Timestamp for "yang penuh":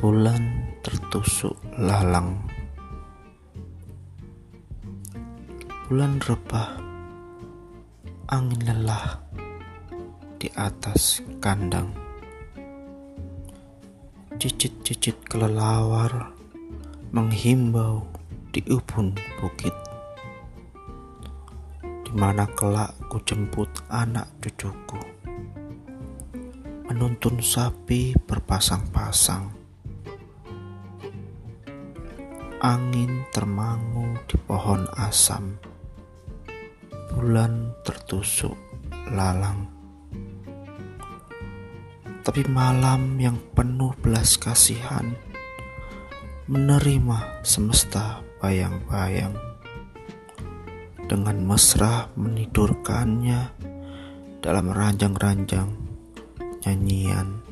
43.16-43.96